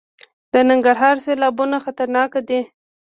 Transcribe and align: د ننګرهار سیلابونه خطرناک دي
د 0.53 0.55
ننګرهار 0.69 1.15
سیلابونه 1.25 1.77
خطرناک 1.85 2.31
دي 2.47 2.61